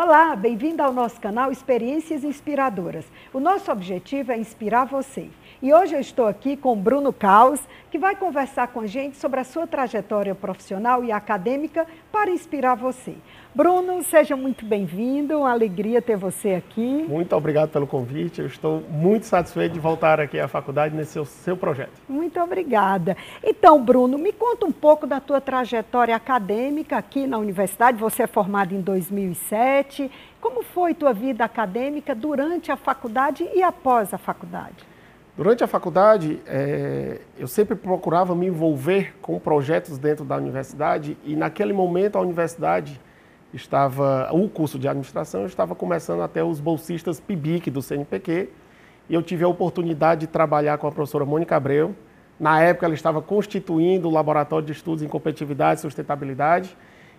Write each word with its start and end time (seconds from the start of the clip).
Olá, 0.00 0.36
bem-vindo 0.36 0.80
ao 0.80 0.92
nosso 0.92 1.20
canal 1.20 1.50
Experiências 1.50 2.22
Inspiradoras. 2.22 3.04
O 3.32 3.40
nosso 3.40 3.68
objetivo 3.72 4.30
é 4.30 4.38
inspirar 4.38 4.84
você. 4.84 5.28
E 5.60 5.74
hoje 5.74 5.96
eu 5.96 5.98
estou 5.98 6.28
aqui 6.28 6.56
com 6.56 6.80
Bruno 6.80 7.12
Caos, 7.12 7.60
que 7.90 7.98
vai 7.98 8.14
conversar 8.14 8.68
com 8.68 8.78
a 8.78 8.86
gente 8.86 9.16
sobre 9.16 9.40
a 9.40 9.44
sua 9.44 9.66
trajetória 9.66 10.36
profissional 10.36 11.02
e 11.02 11.10
acadêmica 11.10 11.84
para 12.12 12.30
inspirar 12.30 12.76
você. 12.76 13.16
Bruno, 13.52 14.00
seja 14.04 14.36
muito 14.36 14.64
bem-vindo, 14.64 15.40
uma 15.40 15.50
alegria 15.50 16.00
ter 16.00 16.16
você 16.16 16.50
aqui. 16.50 17.04
Muito 17.08 17.34
obrigado 17.34 17.70
pelo 17.70 17.88
convite, 17.88 18.40
eu 18.40 18.46
estou 18.46 18.84
muito 18.88 19.26
satisfeito 19.26 19.72
de 19.72 19.80
voltar 19.80 20.20
aqui 20.20 20.38
à 20.38 20.46
faculdade 20.46 20.94
nesse 20.94 21.12
seu, 21.12 21.24
seu 21.24 21.56
projeto. 21.56 22.00
Muito 22.08 22.38
obrigada. 22.40 23.16
Então, 23.42 23.82
Bruno, 23.82 24.16
me 24.16 24.32
conta 24.32 24.64
um 24.64 24.70
pouco 24.70 25.08
da 25.08 25.18
tua 25.18 25.40
trajetória 25.40 26.14
acadêmica 26.14 26.96
aqui 26.96 27.26
na 27.26 27.36
universidade, 27.36 27.98
você 27.98 28.22
é 28.22 28.26
formado 28.28 28.76
em 28.76 28.80
2007, 28.80 29.87
como 30.40 30.62
foi 30.62 30.94
tua 30.94 31.12
vida 31.12 31.44
acadêmica 31.44 32.14
durante 32.14 32.70
a 32.70 32.76
faculdade 32.76 33.48
e 33.54 33.62
após 33.62 34.12
a 34.14 34.18
faculdade? 34.18 34.86
Durante 35.38 35.62
a 35.62 35.68
faculdade, 35.68 36.40
é, 36.46 37.20
eu 37.38 37.46
sempre 37.46 37.76
procurava 37.76 38.34
me 38.34 38.46
envolver 38.46 39.14
com 39.22 39.38
projetos 39.38 39.96
dentro 39.96 40.24
da 40.24 40.36
universidade 40.36 41.16
e 41.24 41.36
naquele 41.36 41.72
momento 41.72 42.16
a 42.16 42.20
universidade 42.20 43.00
estava, 43.54 44.28
o 44.32 44.48
curso 44.48 44.80
de 44.80 44.88
administração 44.88 45.46
estava 45.46 45.76
começando 45.76 46.22
até 46.22 46.42
os 46.42 46.58
bolsistas 46.58 47.20
PIBIC 47.20 47.70
do 47.70 47.80
CNPq 47.80 48.48
e 49.08 49.14
eu 49.14 49.22
tive 49.22 49.44
a 49.44 49.48
oportunidade 49.48 50.22
de 50.22 50.26
trabalhar 50.26 50.76
com 50.76 50.88
a 50.88 50.90
professora 50.90 51.24
Mônica 51.24 51.54
Abreu. 51.54 51.94
Na 52.38 52.60
época 52.60 52.86
ela 52.86 52.94
estava 52.94 53.22
constituindo 53.22 54.08
o 54.08 54.10
Laboratório 54.10 54.66
de 54.66 54.72
Estudos 54.72 55.04
em 55.04 55.08
Competitividade 55.08 55.78
e 55.78 55.82
Sustentabilidade 55.82 56.76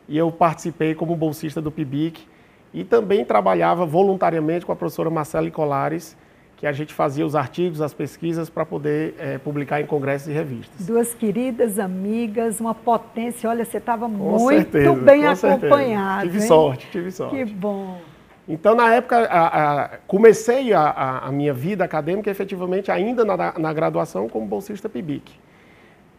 e 0.09 0.17
eu 0.17 0.29
participei 0.29 0.93
como 0.93 1.15
bolsista 1.15 1.61
do 1.61 1.71
PIBIC 1.71 2.27
e 2.73 2.83
também 2.83 3.25
trabalhava 3.25 3.85
voluntariamente 3.85 4.65
com 4.65 4.71
a 4.71 4.75
professora 4.75 5.09
Marcela 5.09 5.49
Colares, 5.49 6.15
que 6.57 6.67
a 6.67 6.71
gente 6.73 6.93
fazia 6.93 7.25
os 7.25 7.35
artigos, 7.35 7.81
as 7.81 7.93
pesquisas 7.93 8.49
para 8.49 8.65
poder 8.65 9.15
é, 9.17 9.37
publicar 9.37 9.79
em 9.79 9.85
congressos 9.85 10.27
e 10.27 10.31
revistas. 10.31 10.85
Duas 10.85 11.13
queridas 11.13 11.79
amigas, 11.79 12.59
uma 12.59 12.75
potência. 12.75 13.49
Olha, 13.49 13.63
você 13.63 13.77
estava 13.77 14.09
muito 14.09 14.49
certeza, 14.49 14.93
bem 14.93 15.25
acompanhado. 15.25 16.23
Tive 16.23 16.39
hein? 16.39 16.47
sorte, 16.47 16.87
tive 16.91 17.11
sorte. 17.11 17.35
Que 17.35 17.45
bom. 17.45 17.97
Então, 18.45 18.75
na 18.75 18.93
época, 18.93 19.19
a, 19.19 19.83
a, 19.83 19.87
comecei 20.07 20.73
a, 20.73 21.19
a, 21.25 21.31
minha 21.31 21.53
vida 21.53 21.85
acadêmica 21.85 22.29
efetivamente 22.29 22.91
ainda 22.91 23.23
na, 23.23 23.57
na 23.57 23.71
graduação 23.71 24.27
como 24.27 24.45
bolsista 24.45 24.89
PIBIC. 24.89 25.31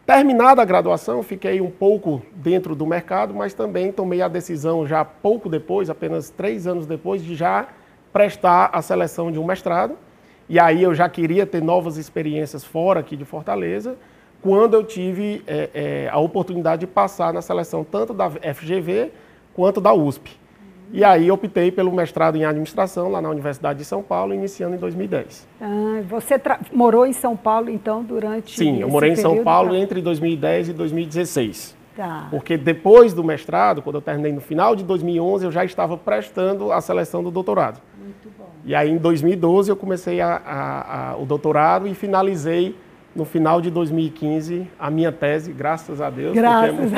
Terminada 0.05 0.61
a 0.61 0.65
graduação, 0.65 1.23
fiquei 1.23 1.61
um 1.61 1.69
pouco 1.69 2.21
dentro 2.33 2.75
do 2.75 2.85
mercado, 2.85 3.33
mas 3.33 3.53
também 3.53 3.91
tomei 3.91 4.21
a 4.21 4.27
decisão 4.27 4.85
já 4.85 5.05
pouco 5.05 5.47
depois, 5.47 5.89
apenas 5.89 6.29
três 6.29 6.67
anos 6.67 6.85
depois, 6.85 7.23
de 7.23 7.35
já 7.35 7.67
prestar 8.11 8.69
a 8.73 8.81
seleção 8.81 9.31
de 9.31 9.39
um 9.39 9.45
mestrado 9.45 9.95
e 10.51 10.59
aí 10.59 10.83
eu 10.83 10.93
já 10.93 11.07
queria 11.07 11.45
ter 11.45 11.63
novas 11.63 11.95
experiências 11.95 12.61
fora 12.61 12.99
aqui 12.99 13.15
de 13.15 13.23
Fortaleza, 13.23 13.95
quando 14.41 14.73
eu 14.73 14.83
tive 14.83 15.41
é, 15.47 15.69
é, 15.73 16.09
a 16.11 16.17
oportunidade 16.17 16.81
de 16.81 16.87
passar 16.87 17.31
na 17.31 17.41
seleção 17.41 17.85
tanto 17.85 18.13
da 18.13 18.29
FGV 18.29 19.13
quanto 19.53 19.79
da 19.79 19.93
USP. 19.93 20.37
E 20.93 21.03
aí 21.03 21.31
optei 21.31 21.71
pelo 21.71 21.91
mestrado 21.91 22.35
em 22.35 22.43
administração 22.43 23.09
lá 23.09 23.21
na 23.21 23.29
Universidade 23.29 23.79
de 23.79 23.85
São 23.85 24.03
Paulo, 24.03 24.33
iniciando 24.33 24.75
em 24.75 24.79
2010. 24.79 25.47
Ah, 25.61 26.01
você 26.07 26.39
morou 26.71 27.05
em 27.05 27.13
São 27.13 27.35
Paulo 27.37 27.69
então 27.69 28.03
durante 28.03 28.57
Sim, 28.57 28.79
eu 28.79 28.89
morei 28.89 29.11
em 29.11 29.15
São 29.15 29.43
Paulo 29.43 29.69
pra... 29.69 29.77
entre 29.77 30.01
2010 30.01 30.69
e 30.69 30.73
2016. 30.73 31.81
Tá. 31.95 32.27
Porque 32.29 32.57
depois 32.57 33.13
do 33.13 33.23
mestrado, 33.23 33.81
quando 33.81 33.95
eu 33.95 34.01
terminei 34.01 34.31
no 34.31 34.41
final 34.41 34.75
de 34.75 34.83
2011, 34.83 35.45
eu 35.45 35.51
já 35.51 35.63
estava 35.65 35.97
prestando 35.97 36.71
a 36.71 36.79
seleção 36.79 37.23
do 37.23 37.29
doutorado. 37.29 37.81
Muito 38.01 38.29
bom. 38.37 38.49
E 38.65 38.73
aí, 38.73 38.89
em 38.89 38.97
2012, 38.97 39.69
eu 39.69 39.75
comecei 39.75 40.21
a, 40.21 40.41
a, 40.45 41.11
a, 41.11 41.17
o 41.17 41.25
doutorado 41.25 41.87
e 41.87 41.93
finalizei 41.93 42.75
no 43.15 43.25
final 43.25 43.61
de 43.61 43.69
2015 43.69 44.67
a 44.79 44.89
minha 44.89 45.11
tese, 45.11 45.51
graças 45.51 46.01
a 46.01 46.09
Deus. 46.09 46.33
Graças. 46.33 46.91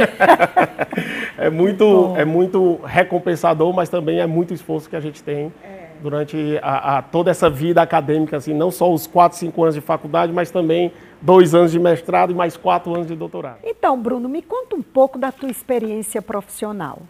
É, 1.38 1.48
é, 1.48 1.50
muito, 1.50 2.14
é 2.16 2.24
muito 2.24 2.80
recompensador, 2.84 3.74
mas 3.74 3.90
também 3.90 4.20
é 4.20 4.28
muito 4.28 4.54
esforço 4.54 4.90
que 4.90 4.96
a 4.96 5.00
gente 5.00 5.24
tem 5.24 5.52
é. 5.64 5.88
durante 6.02 6.60
a, 6.62 6.98
a, 6.98 7.02
toda 7.02 7.32
essa 7.32 7.50
vida 7.50 7.82
acadêmica, 7.82 8.38
assim, 8.38 8.54
não 8.54 8.70
só 8.70 8.92
os 8.92 9.08
quatro, 9.08 9.38
cinco 9.38 9.64
anos 9.64 9.76
de 9.76 9.82
faculdade, 9.82 10.32
mas 10.32 10.52
também 10.52 10.92
dois 11.22 11.56
anos 11.56 11.72
de 11.72 11.80
mestrado 11.80 12.32
e 12.32 12.36
mais 12.36 12.56
quatro 12.56 12.94
anos 12.94 13.08
de 13.08 13.16
doutorado. 13.16 13.58
Então, 13.64 14.00
Bruno, 14.00 14.30
me 14.30 14.42
conta 14.42 14.76
um 14.76 14.82
pouco 14.82 15.18
da 15.18 15.32
tua 15.32 15.50
experiência 15.50 16.22
profissional. 16.22 17.02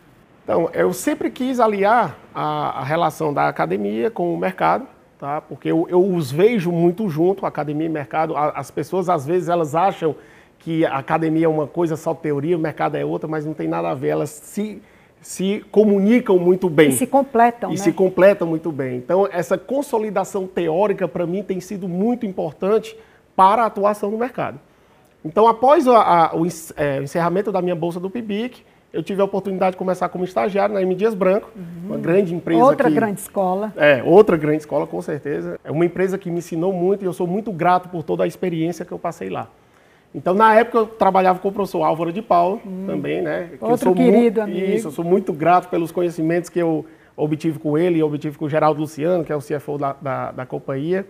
Então, 0.43 0.69
eu 0.73 0.91
sempre 0.91 1.29
quis 1.29 1.59
aliar 1.59 2.17
a, 2.35 2.81
a 2.81 2.83
relação 2.83 3.33
da 3.33 3.47
academia 3.47 4.11
com 4.11 4.33
o 4.33 4.37
mercado, 4.37 4.85
tá? 5.23 5.39
porque 5.39 5.71
eu, 5.71 5.87
eu 5.89 6.05
os 6.05 6.29
vejo 6.29 6.69
muito 6.69 7.07
junto, 7.07 7.45
academia 7.45 7.85
e 7.85 7.89
mercado. 7.89 8.35
As 8.35 8.69
pessoas, 8.69 9.07
às 9.07 9.25
vezes, 9.25 9.47
elas 9.47 9.73
acham 9.73 10.13
que 10.59 10.85
a 10.85 10.97
academia 10.97 11.45
é 11.45 11.47
uma 11.47 11.65
coisa 11.65 11.95
só 11.95 12.13
teoria, 12.13 12.57
o 12.57 12.59
mercado 12.59 12.95
é 12.97 13.05
outra, 13.05 13.25
mas 13.25 13.45
não 13.45 13.53
tem 13.53 13.65
nada 13.65 13.89
a 13.89 13.93
ver. 13.93 14.09
Elas 14.09 14.29
se, 14.29 14.81
se 15.21 15.63
comunicam 15.71 16.37
muito 16.37 16.69
bem. 16.69 16.89
E 16.89 16.91
se 16.91 17.07
completam, 17.07 17.69
E 17.69 17.75
né? 17.75 17.77
se 17.77 17.93
completam 17.93 18.45
muito 18.45 18.69
bem. 18.69 18.97
Então, 18.97 19.25
essa 19.31 19.57
consolidação 19.57 20.45
teórica, 20.45 21.07
para 21.07 21.25
mim, 21.25 21.41
tem 21.41 21.61
sido 21.61 21.87
muito 21.87 22.25
importante 22.25 22.93
para 23.33 23.63
a 23.63 23.67
atuação 23.67 24.11
no 24.11 24.17
mercado. 24.17 24.59
Então, 25.23 25.47
após 25.47 25.87
a, 25.87 26.01
a, 26.01 26.35
o, 26.35 26.45
é, 26.75 26.99
o 26.99 27.03
encerramento 27.03 27.49
da 27.49 27.61
minha 27.61 27.75
bolsa 27.75 27.97
do 27.97 28.09
PIBIC, 28.09 28.65
eu 28.93 29.01
tive 29.01 29.21
a 29.21 29.25
oportunidade 29.25 29.71
de 29.71 29.77
começar 29.77 30.07
como 30.07 30.23
estagiário 30.23 30.75
na 30.75 30.81
M. 30.81 30.93
Dias 30.93 31.15
Branco, 31.15 31.49
uhum. 31.55 31.87
uma 31.87 31.97
grande 31.97 32.33
empresa. 32.35 32.63
Outra 32.63 32.89
que, 32.89 32.95
grande 32.95 33.19
escola. 33.19 33.73
É, 33.75 34.03
outra 34.03 34.37
grande 34.37 34.59
escola, 34.59 34.85
com 34.85 35.01
certeza. 35.01 35.59
É 35.63 35.71
uma 35.71 35.83
empresa 35.83 36.15
que 36.15 36.29
me 36.29 36.37
ensinou 36.37 36.71
muito 36.71 37.03
e 37.03 37.05
eu 37.05 37.13
sou 37.13 37.25
muito 37.25 37.51
grato 37.51 37.89
por 37.89 38.03
toda 38.03 38.23
a 38.23 38.27
experiência 38.27 38.85
que 38.85 38.91
eu 38.91 38.99
passei 38.99 39.31
lá. 39.31 39.49
Então, 40.13 40.35
na 40.35 40.53
época, 40.53 40.77
eu 40.77 40.85
trabalhava 40.85 41.39
com 41.39 41.47
o 41.47 41.51
professor 41.51 41.81
Álvaro 41.81 42.13
de 42.13 42.21
Paulo, 42.21 42.61
hum. 42.63 42.83
também, 42.85 43.23
né? 43.23 43.49
Que 43.57 43.65
Outro 43.65 43.95
querido 43.95 44.17
muito, 44.17 44.41
amigo. 44.41 44.71
Isso, 44.71 44.87
eu 44.89 44.91
sou 44.91 45.03
muito 45.03 45.33
grato 45.33 45.69
pelos 45.69 45.91
conhecimentos 45.91 46.51
que 46.51 46.59
eu 46.59 46.85
obtive 47.17 47.57
com 47.57 47.75
ele 47.75 47.97
e 47.97 48.03
obtive 48.03 48.37
com 48.37 48.45
o 48.45 48.49
Geraldo 48.49 48.79
Luciano, 48.79 49.23
que 49.23 49.31
é 49.31 49.35
o 49.35 49.39
CFO 49.39 49.79
da, 49.79 49.95
da, 49.99 50.31
da 50.31 50.45
companhia. 50.45 51.03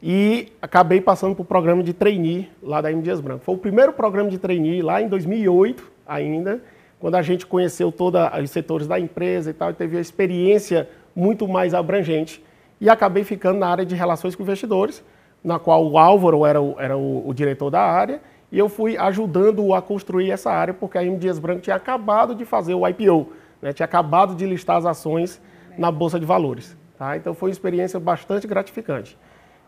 E 0.00 0.52
acabei 0.62 1.00
passando 1.00 1.34
para 1.34 1.42
o 1.42 1.44
programa 1.44 1.82
de 1.82 1.92
trainee 1.92 2.48
lá 2.62 2.80
da 2.80 2.90
M. 2.92 3.02
Dias 3.02 3.20
Branco. 3.20 3.44
Foi 3.44 3.56
o 3.56 3.58
primeiro 3.58 3.92
programa 3.92 4.30
de 4.30 4.38
trainee 4.38 4.80
lá 4.80 5.02
em 5.02 5.08
2008 5.08 5.90
ainda, 6.06 6.62
quando 7.00 7.14
a 7.14 7.22
gente 7.22 7.46
conheceu 7.46 7.90
todos 7.90 8.20
os 8.42 8.50
setores 8.50 8.86
da 8.86 9.00
empresa 9.00 9.50
e 9.50 9.54
tal, 9.54 9.72
teve 9.72 9.96
a 9.96 10.00
experiência 10.00 10.86
muito 11.16 11.48
mais 11.48 11.72
abrangente. 11.72 12.44
E 12.78 12.90
acabei 12.90 13.24
ficando 13.24 13.58
na 13.58 13.68
área 13.68 13.86
de 13.86 13.94
relações 13.94 14.36
com 14.36 14.42
investidores, 14.42 15.02
na 15.42 15.58
qual 15.58 15.90
o 15.90 15.98
Álvaro 15.98 16.44
era 16.44 16.60
o, 16.60 16.78
era 16.78 16.96
o, 16.96 17.26
o 17.26 17.32
diretor 17.32 17.70
da 17.70 17.80
área, 17.80 18.20
e 18.52 18.58
eu 18.58 18.68
fui 18.68 18.98
ajudando-o 18.98 19.74
a 19.74 19.80
construir 19.80 20.30
essa 20.30 20.50
área, 20.50 20.74
porque 20.74 20.98
a 20.98 21.04
M. 21.04 21.16
Dias 21.16 21.38
Branco 21.38 21.62
tinha 21.62 21.76
acabado 21.76 22.34
de 22.34 22.44
fazer 22.44 22.74
o 22.74 22.86
IPO, 22.86 23.28
né? 23.62 23.72
tinha 23.72 23.84
acabado 23.84 24.34
de 24.34 24.44
listar 24.44 24.76
as 24.76 24.84
ações 24.84 25.40
na 25.78 25.90
Bolsa 25.90 26.20
de 26.20 26.26
Valores. 26.26 26.76
Tá? 26.98 27.16
Então 27.16 27.32
foi 27.32 27.48
uma 27.48 27.52
experiência 27.52 27.98
bastante 27.98 28.46
gratificante. 28.46 29.16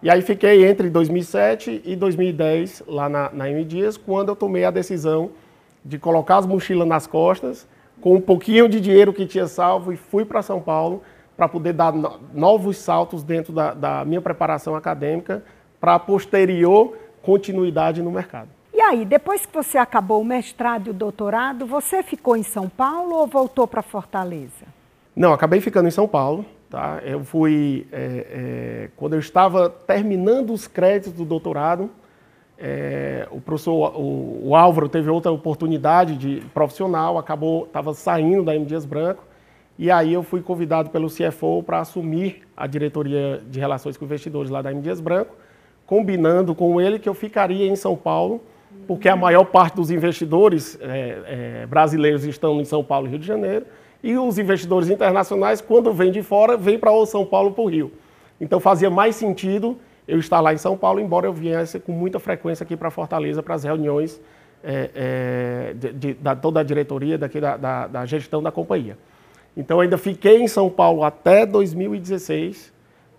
E 0.03 0.11
aí 0.11 0.21
fiquei 0.21 0.67
entre 0.67 0.91
2007 0.91 1.81
e 1.85 1.97
2010 1.97 2.83
lá 2.87 3.09
na, 3.09 3.31
na 3.33 3.49
M. 3.49 3.65
Dias, 3.65 3.97
quando 3.97 4.31
eu 4.31 4.37
tomei 4.37 4.65
a 4.65 4.71
decisão 4.71 5.31
de 5.85 5.99
colocar 5.99 6.39
as 6.39 6.47
mochilas 6.47 6.87
nas 6.87 7.07
costas, 7.07 7.67
com 8.01 8.15
um 8.15 8.21
pouquinho 8.21 8.69
de 8.69 8.81
dinheiro 8.81 9.13
que 9.13 9.27
tinha 9.27 9.47
salvo, 9.47 9.93
e 9.93 9.97
fui 9.97 10.25
para 10.25 10.43
São 10.43 10.61
Paulo 10.61 11.03
para 11.37 11.49
poder 11.49 11.73
dar 11.73 11.93
novos 12.33 12.77
saltos 12.77 13.23
dentro 13.23 13.53
da, 13.53 13.75
da 13.75 14.05
minha 14.05 14.21
preparação 14.21 14.75
acadêmica 14.75 15.43
para 15.81 15.99
posterior 15.99 16.97
continuidade 17.23 18.03
no 18.03 18.11
mercado. 18.11 18.49
E 18.75 18.81
aí, 18.81 19.05
depois 19.05 19.45
que 19.45 19.53
você 19.53 19.79
acabou 19.79 20.21
o 20.21 20.25
mestrado 20.25 20.89
e 20.89 20.91
o 20.91 20.95
doutorado, 20.95 21.67
você 21.67 22.03
ficou 22.03 22.37
em 22.37 22.43
São 22.43 22.69
Paulo 22.69 23.17
ou 23.17 23.27
voltou 23.27 23.67
para 23.67 23.83
Fortaleza? 23.83 24.67
Não, 25.15 25.33
acabei 25.33 25.61
ficando 25.61 25.89
em 25.89 25.91
São 25.91 26.09
Paulo. 26.09 26.45
Tá? 26.71 27.01
Eu 27.05 27.23
fui, 27.23 27.87
é, 27.93 28.27
é, 28.31 28.91
quando 28.97 29.13
eu 29.13 29.19
estava 29.19 29.69
terminando 29.69 30.55
os 30.55 30.67
créditos 30.67 31.13
do 31.13 31.25
doutorado, 31.25 31.91
é, 32.65 33.27
o 33.33 33.41
professor, 33.41 33.93
o, 33.97 34.51
o, 34.51 34.55
Álvaro 34.55 34.89
teve 34.89 35.11
outra 35.11 35.33
oportunidade 35.33 36.17
de 36.17 36.41
profissional, 36.55 37.19
acabou, 37.19 37.65
estava 37.65 37.93
saindo 37.93 38.45
da 38.45 38.55
M. 38.55 38.65
Dias 38.65 38.85
Branco, 38.85 39.25
E 39.77 39.91
aí 39.91 40.13
eu 40.13 40.23
fui 40.23 40.41
convidado 40.41 40.89
pelo 40.91 41.09
CFO 41.09 41.65
para 41.65 41.81
assumir 41.81 42.43
a 42.57 42.69
diretoria 42.69 43.43
de 43.51 43.59
relações 43.59 43.97
com 43.97 44.05
investidores 44.05 44.49
lá 44.49 44.63
da 44.63 44.71
M. 44.71 44.81
Dias 44.81 45.01
Branco, 45.01 45.35
combinando 45.85 46.55
com 46.55 46.81
ele 46.81 47.01
que 47.01 47.09
eu 47.09 47.15
ficaria 47.15 47.67
em 47.67 47.75
São 47.75 47.97
Paulo, 47.97 48.41
porque 48.87 49.09
a 49.09 49.17
maior 49.17 49.45
parte 49.47 49.75
dos 49.75 49.91
investidores 49.91 50.79
é, 50.81 51.63
é, 51.63 51.67
brasileiros 51.67 52.25
estão 52.25 52.61
em 52.61 52.65
São 52.65 52.85
Paulo 52.85 53.09
e 53.09 53.11
Rio 53.11 53.19
de 53.19 53.27
Janeiro, 53.27 53.67
e 54.05 54.17
os 54.17 54.39
investidores 54.39 54.89
internacionais, 54.89 55.61
quando 55.61 55.93
vêm 55.93 56.13
de 56.13 56.23
fora, 56.23 56.57
vêm 56.57 56.79
para 56.79 56.93
o 56.93 57.05
São 57.07 57.27
Paulo 57.27 57.51
para 57.51 57.65
o 57.65 57.67
Rio. 57.69 57.91
Então 58.41 58.61
fazia 58.61 58.89
mais 58.89 59.17
sentido 59.17 59.77
eu 60.07 60.19
estar 60.19 60.41
lá 60.41 60.53
em 60.53 60.59
São 60.59 60.77
Paulo, 60.77 61.01
embora 61.01 61.27
eu 61.27 61.33
viesse 61.33 61.79
com 61.79 61.93
muita 61.93 62.19
frequência 62.19 62.65
aqui 62.65 62.77
para 62.77 62.91
Fortaleza 62.91 63.43
para 63.43 63.55
as 63.55 63.65
reuniões 63.65 64.21
é, 64.63 64.91
é, 64.95 65.75
de, 65.75 65.93
de, 65.93 66.15
da 66.15 66.37
toda 66.37 66.61
a 66.61 66.63
diretoria 66.63 67.19
daqui 67.19 67.41
da, 67.41 67.57
da, 67.57 67.87
da, 67.87 68.07
gestão 68.07 68.43
da 68.43 68.51
companhia. 68.51 68.97
Então 69.57 69.81
ainda 69.81 69.99
fiquei 69.99 70.41
em 70.41 70.49
São 70.49 70.71
Paulo 70.71 71.05
até 71.05 71.45
2016, 71.45 72.73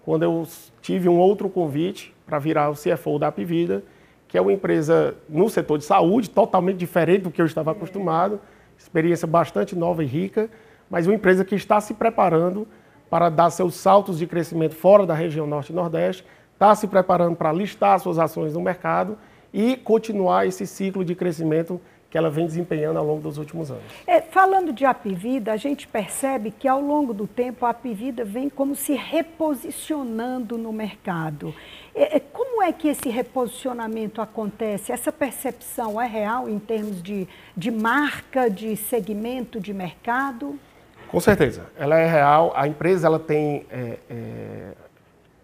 quando 0.03 0.23
eu 0.23 0.47
tive 0.81 1.07
um 1.07 1.17
outro 1.17 1.49
convite 1.49 2.13
para 2.25 2.39
virar 2.39 2.69
o 2.69 2.73
CFO 2.73 3.19
da 3.19 3.27
Apivida, 3.27 3.83
que 4.27 4.37
é 4.37 4.41
uma 4.41 4.51
empresa 4.51 5.15
no 5.29 5.47
setor 5.49 5.77
de 5.77 5.83
saúde, 5.83 6.29
totalmente 6.29 6.77
diferente 6.77 7.23
do 7.23 7.31
que 7.31 7.41
eu 7.41 7.45
estava 7.45 7.71
acostumado, 7.71 8.39
experiência 8.77 9.27
bastante 9.27 9.75
nova 9.75 10.03
e 10.03 10.07
rica, 10.07 10.49
mas 10.89 11.07
uma 11.07 11.15
empresa 11.15 11.45
que 11.45 11.55
está 11.55 11.79
se 11.79 11.93
preparando 11.93 12.67
para 13.09 13.29
dar 13.29 13.49
seus 13.51 13.75
saltos 13.75 14.17
de 14.17 14.25
crescimento 14.25 14.75
fora 14.75 15.05
da 15.05 15.13
região 15.13 15.45
Norte 15.45 15.71
e 15.71 15.75
Nordeste, 15.75 16.25
está 16.53 16.73
se 16.75 16.87
preparando 16.87 17.35
para 17.35 17.51
listar 17.51 17.99
suas 17.99 18.17
ações 18.17 18.53
no 18.53 18.61
mercado 18.61 19.17
e 19.53 19.75
continuar 19.77 20.47
esse 20.47 20.65
ciclo 20.65 21.03
de 21.03 21.13
crescimento 21.13 21.79
que 22.13 22.17
ela 22.17 22.29
vem 22.29 22.45
desempenhando 22.45 22.99
ao 22.99 23.05
longo 23.05 23.21
dos 23.21 23.39
últimos 23.39 23.71
anos. 23.71 23.83
É, 24.05 24.21
falando 24.21 24.71
de 24.71 24.85
Apivida, 24.85 25.51
a 25.51 25.57
gente 25.57 25.87
percebe 25.87 26.51
que 26.51 26.67
ao 26.67 26.79
longo 26.79 27.11
do 27.11 27.25
tempo 27.25 27.65
a 27.65 27.71
Apivida 27.71 28.23
vem 28.23 28.49
como 28.49 28.75
se 28.75 28.93
reposicionando 28.93 30.55
no 30.55 30.71
mercado. 30.71 31.55
É, 31.95 32.17
é, 32.17 32.19
como 32.19 32.61
é 32.61 32.71
que 32.71 32.87
esse 32.87 33.09
reposicionamento 33.09 34.21
acontece? 34.21 34.91
Essa 34.91 35.11
percepção 35.11 35.99
é 35.99 36.05
real 36.05 36.47
em 36.47 36.59
termos 36.59 37.01
de, 37.01 37.27
de 37.57 37.71
marca, 37.71 38.47
de 38.47 38.75
segmento 38.75 39.59
de 39.59 39.73
mercado? 39.73 40.59
Com 41.07 41.19
certeza, 41.19 41.65
ela 41.75 41.97
é 41.97 42.07
real. 42.07 42.53
A 42.55 42.67
empresa 42.67 43.07
ela 43.07 43.19
tem 43.19 43.65
é, 43.71 43.97
é 44.07 44.73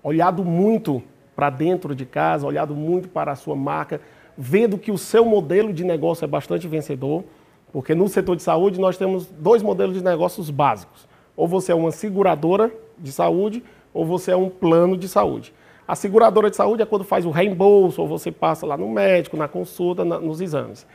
olhado 0.04 0.44
muito 0.44 1.02
para 1.36 1.50
dentro 1.50 1.96
de 1.96 2.06
casa, 2.06 2.46
olhado 2.46 2.76
muito 2.76 3.08
para 3.08 3.32
a 3.32 3.36
sua 3.36 3.56
marca, 3.56 4.02
vendo 4.38 4.78
que 4.78 4.92
o 4.92 4.98
seu 4.98 5.26
modelo 5.26 5.74
de 5.74 5.84
negócio 5.84 6.26
é 6.26 6.28
bastante 6.28 6.68
vencedor, 6.68 7.24
porque 7.72 7.94
no 7.94 8.08
setor 8.08 8.36
de 8.36 8.44
saúde 8.44 8.80
nós 8.80 8.98
temos 8.98 9.28
dois 9.28 9.62
modelos 9.62 9.96
de 9.96 10.04
negócios 10.04 10.50
básicos. 10.50 11.08
Ou 11.36 11.48
você 11.48 11.72
é 11.72 11.76
uma 11.76 11.92
seguradora 11.92 12.72
de 12.98 13.12
saúde, 13.12 13.64
ou 13.94 14.06
você 14.06 14.32
é 14.32 14.36
um 14.36 14.50
plano 14.50 14.98
de 14.98 15.08
saúde. 15.08 15.54
A 15.88 15.96
seguradora 15.96 16.50
de 16.50 16.56
saúde 16.56 16.84
é 16.84 16.86
quando 16.86 17.04
faz 17.04 17.26
o 17.26 17.32
reembolso, 17.32 18.02
ou 18.02 18.08
você 18.08 18.32
passa 18.32 18.66
lá 18.66 18.78
no 18.78 18.90
médico, 18.90 19.38
na 19.38 19.48
consulta, 19.48 20.06
na, 20.06 20.20
nos 20.20 20.42
exames. 20.42 20.86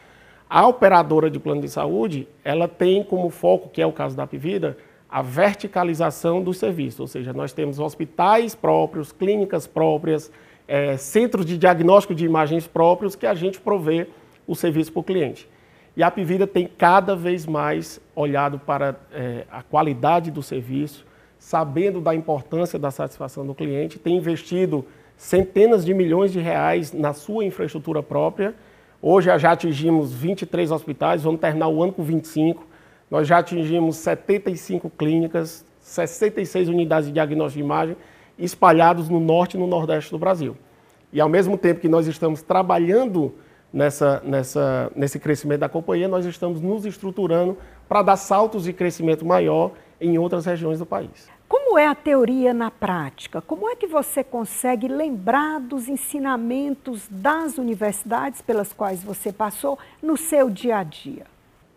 A 0.48 0.66
operadora 0.66 1.30
de 1.30 1.40
plano 1.40 1.60
de 1.60 1.68
saúde, 1.68 2.28
ela 2.44 2.68
tem 2.68 3.02
como 3.02 3.30
foco, 3.30 3.68
que 3.68 3.82
é 3.82 3.86
o 3.86 3.92
caso 3.92 4.16
da 4.16 4.22
Apivida, 4.22 4.76
a 5.08 5.22
verticalização 5.22 6.42
dos 6.42 6.58
serviços, 6.58 7.00
ou 7.00 7.06
seja, 7.06 7.32
nós 7.32 7.52
temos 7.52 7.78
hospitais 7.78 8.54
próprios, 8.54 9.12
clínicas 9.12 9.66
próprias, 9.66 10.30
é, 10.66 10.96
centros 10.96 11.44
de 11.46 11.56
diagnóstico 11.58 12.14
de 12.14 12.24
imagens 12.24 12.66
próprios 12.66 13.14
que 13.14 13.26
a 13.26 13.34
gente 13.34 13.60
provê 13.60 14.08
o 14.46 14.54
serviço 14.54 14.92
para 14.92 15.00
o 15.00 15.04
cliente. 15.04 15.48
E 15.96 16.02
a 16.02 16.08
Apivida 16.08 16.46
tem 16.46 16.66
cada 16.66 17.14
vez 17.14 17.46
mais 17.46 18.00
olhado 18.16 18.58
para 18.58 18.96
é, 19.12 19.44
a 19.50 19.62
qualidade 19.62 20.30
do 20.30 20.42
serviço, 20.42 21.06
sabendo 21.38 22.00
da 22.00 22.14
importância 22.14 22.78
da 22.78 22.90
satisfação 22.90 23.46
do 23.46 23.54
cliente, 23.54 23.98
tem 23.98 24.16
investido 24.16 24.84
centenas 25.16 25.84
de 25.84 25.94
milhões 25.94 26.32
de 26.32 26.40
reais 26.40 26.92
na 26.92 27.12
sua 27.12 27.44
infraestrutura 27.44 28.02
própria. 28.02 28.54
Hoje 29.00 29.30
já 29.38 29.52
atingimos 29.52 30.12
23 30.12 30.72
hospitais, 30.72 31.22
vamos 31.22 31.40
terminar 31.40 31.68
o 31.68 31.82
ano 31.82 31.92
com 31.92 32.02
25. 32.02 32.66
Nós 33.10 33.26
já 33.28 33.38
atingimos 33.38 33.96
75 33.96 34.90
clínicas, 34.90 35.64
66 35.80 36.68
unidades 36.68 37.08
de 37.08 37.12
diagnóstico 37.12 37.58
de 37.58 37.64
imagem 37.64 37.96
espalhados 38.38 39.08
no 39.08 39.20
norte 39.20 39.56
e 39.56 39.60
no 39.60 39.66
nordeste 39.66 40.10
do 40.10 40.18
Brasil. 40.18 40.56
E 41.12 41.20
ao 41.20 41.28
mesmo 41.28 41.56
tempo 41.56 41.80
que 41.80 41.88
nós 41.88 42.06
estamos 42.06 42.42
trabalhando 42.42 43.34
nessa, 43.72 44.20
nessa, 44.24 44.90
nesse 44.96 45.18
crescimento 45.18 45.60
da 45.60 45.68
companhia, 45.68 46.08
nós 46.08 46.24
estamos 46.24 46.60
nos 46.60 46.84
estruturando 46.84 47.56
para 47.88 48.02
dar 48.02 48.16
saltos 48.16 48.64
de 48.64 48.72
crescimento 48.72 49.24
maior 49.24 49.72
em 50.00 50.18
outras 50.18 50.46
regiões 50.46 50.78
do 50.78 50.86
país. 50.86 51.28
Como 51.48 51.78
é 51.78 51.86
a 51.86 51.94
teoria 51.94 52.52
na 52.52 52.70
prática? 52.70 53.40
Como 53.40 53.68
é 53.68 53.76
que 53.76 53.86
você 53.86 54.24
consegue 54.24 54.88
lembrar 54.88 55.60
dos 55.60 55.88
ensinamentos 55.88 57.06
das 57.08 57.58
universidades 57.58 58.40
pelas 58.40 58.72
quais 58.72 59.04
você 59.04 59.32
passou 59.32 59.78
no 60.02 60.16
seu 60.16 60.50
dia 60.50 60.78
a 60.78 60.82
dia? 60.82 61.33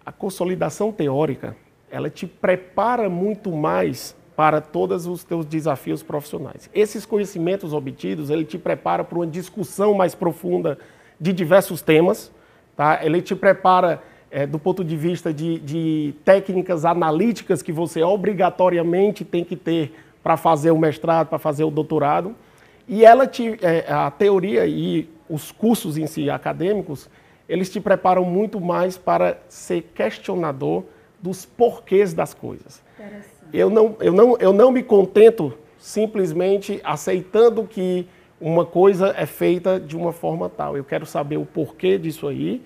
A 0.07 0.11
consolidação 0.13 0.89
teórica, 0.89 1.53
ela 1.91 2.09
te 2.09 2.25
prepara 2.25 3.09
muito 3.09 3.51
mais 3.51 4.15
para 4.37 4.61
todos 4.61 5.05
os 5.05 5.21
teus 5.21 5.45
desafios 5.45 6.01
profissionais. 6.01 6.69
Esses 6.73 7.05
conhecimentos 7.05 7.73
obtidos, 7.73 8.29
ele 8.29 8.45
te 8.45 8.57
prepara 8.57 9.03
para 9.03 9.17
uma 9.17 9.27
discussão 9.27 9.93
mais 9.93 10.15
profunda 10.15 10.79
de 11.19 11.33
diversos 11.33 11.81
temas, 11.81 12.31
tá? 12.73 13.01
Ele 13.03 13.21
te 13.21 13.35
prepara 13.35 14.01
é, 14.31 14.47
do 14.47 14.57
ponto 14.57 14.81
de 14.81 14.95
vista 14.95 15.33
de, 15.33 15.59
de 15.59 16.13
técnicas 16.23 16.85
analíticas 16.85 17.61
que 17.61 17.73
você 17.73 18.01
obrigatoriamente 18.01 19.25
tem 19.25 19.43
que 19.43 19.57
ter 19.57 19.93
para 20.23 20.37
fazer 20.37 20.71
o 20.71 20.77
mestrado, 20.77 21.27
para 21.27 21.37
fazer 21.37 21.65
o 21.65 21.69
doutorado. 21.69 22.33
E 22.87 23.03
ela 23.03 23.27
te, 23.27 23.57
é, 23.61 23.91
a 23.91 24.09
teoria 24.09 24.65
e 24.65 25.09
os 25.29 25.51
cursos 25.51 25.97
em 25.97 26.07
si 26.07 26.29
acadêmicos, 26.29 27.09
eles 27.47 27.69
te 27.69 27.79
preparam 27.79 28.23
muito 28.23 28.59
mais 28.59 28.97
para 28.97 29.39
ser 29.47 29.83
questionador 29.93 30.83
dos 31.21 31.45
porquês 31.45 32.13
das 32.13 32.33
coisas 32.33 32.85
eu 33.53 33.69
não, 33.69 33.95
eu, 33.99 34.13
não, 34.13 34.37
eu 34.39 34.53
não 34.53 34.71
me 34.71 34.83
contento 34.83 35.53
simplesmente 35.77 36.79
aceitando 36.83 37.63
que 37.63 38.07
uma 38.39 38.65
coisa 38.65 39.13
é 39.17 39.25
feita 39.25 39.79
de 39.79 39.95
uma 39.95 40.11
forma 40.11 40.49
tal. 40.49 40.77
Eu 40.77 40.83
quero 40.83 41.05
saber 41.05 41.37
o 41.37 41.45
porquê 41.45 41.97
disso 41.97 42.27
aí, 42.27 42.61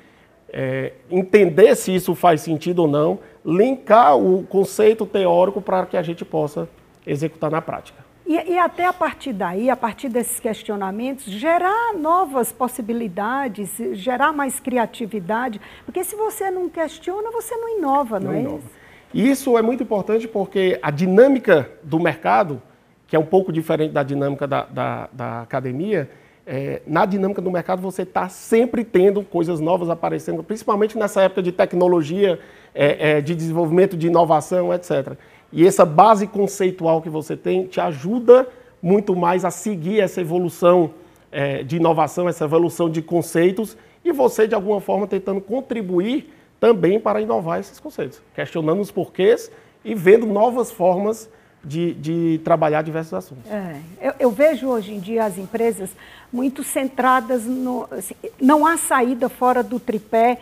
é, 0.52 0.94
entender 1.10 1.76
se 1.76 1.94
isso 1.94 2.14
faz 2.16 2.42
sentido 2.42 2.80
ou 2.80 2.88
não, 2.88 3.20
linkar 3.46 4.18
o 4.18 4.44
conceito 4.44 5.06
teórico 5.06 5.62
para 5.62 5.86
que 5.86 5.96
a 5.96 6.02
gente 6.02 6.26
possa 6.26 6.68
executar 7.06 7.50
na 7.50 7.62
prática. 7.62 8.04
E, 8.32 8.54
e, 8.54 8.58
até 8.58 8.86
a 8.86 8.94
partir 8.94 9.34
daí, 9.34 9.70
a 9.70 9.76
partir 9.76 10.08
desses 10.08 10.40
questionamentos, 10.40 11.26
gerar 11.26 11.94
novas 11.94 12.50
possibilidades, 12.50 13.76
gerar 13.92 14.32
mais 14.32 14.58
criatividade, 14.58 15.60
porque 15.84 16.02
se 16.02 16.16
você 16.16 16.50
não 16.50 16.70
questiona, 16.70 17.30
você 17.30 17.58
não 17.58 17.78
inova, 17.78 18.22
não, 18.22 18.28
não 18.28 18.34
é 18.34 18.40
inova. 18.40 18.58
isso? 18.60 18.70
E 19.14 19.30
isso 19.30 19.58
é 19.58 19.62
muito 19.62 19.84
importante 19.84 20.30
porque 20.30 20.80
a 20.82 20.90
dinâmica 20.90 21.70
do 21.84 22.00
mercado, 22.00 22.62
que 23.06 23.18
é 23.18 23.20
um 23.20 23.26
pouco 23.26 23.52
diferente 23.52 23.92
da 23.92 24.02
dinâmica 24.02 24.48
da, 24.48 24.64
da, 24.64 25.10
da 25.12 25.42
academia, 25.42 26.10
é, 26.48 26.82
na 26.88 27.06
dinâmica 27.06 27.42
do 27.42 27.52
mercado 27.52 27.82
você 27.82 28.04
está 28.04 28.30
sempre 28.30 28.86
tendo 28.86 29.24
coisas 29.24 29.60
novas 29.60 29.90
aparecendo, 29.90 30.42
principalmente 30.42 30.98
nessa 30.98 31.22
época 31.22 31.44
de 31.44 31.52
tecnologia, 31.52 32.40
é, 32.74 33.18
é, 33.18 33.22
de 33.22 33.36
desenvolvimento, 33.36 33.98
de 33.98 34.08
inovação, 34.08 34.74
etc. 34.74 35.18
E 35.52 35.66
essa 35.66 35.86
base 35.86 36.28
conceitual 36.28 37.02
que 37.02 37.10
você 37.10 37.36
tem 37.36 37.68
te 37.68 37.80
ajuda 37.80 38.48
muito 38.82 39.16
mais 39.16 39.46
a 39.46 39.52
seguir 39.52 40.00
essa 40.00 40.22
evolução 40.22 40.92
é, 41.32 41.64
de 41.64 41.78
inovação, 41.78 42.28
essa 42.28 42.46
evolução 42.46 42.90
de 42.90 43.02
conceitos, 43.02 43.78
e 44.04 44.12
você, 44.12 44.48
de 44.48 44.56
alguma 44.56 44.82
forma, 44.82 45.06
tentando 45.06 45.40
contribuir 45.40 46.34
também 46.60 47.00
para 47.00 47.22
inovar 47.22 47.60
esses 47.60 47.80
conceitos, 47.80 48.22
questionando 48.34 48.80
os 48.80 48.92
porquês 48.92 49.52
e 49.84 49.94
vendo 49.94 50.26
novas 50.26 50.72
formas 50.72 51.30
de, 51.64 51.94
de 51.94 52.42
trabalhar 52.44 52.82
diversos 52.82 53.14
assuntos. 53.14 53.52
É, 53.52 53.80
eu, 54.02 54.14
eu, 54.20 54.32
vejo 54.32 54.68
hoje 54.68 54.94
em 54.94 55.00
dia 55.00 55.26
as 55.26 55.38
empresas 55.38 55.92
muito 56.34 56.64
centradas 56.64 57.46
no. 57.46 57.88
Assim, 57.92 58.16
não 58.40 58.66
há 58.66 58.78
saída 58.78 59.30
fora 59.30 59.62
do 59.62 59.80
tripé 59.80 60.40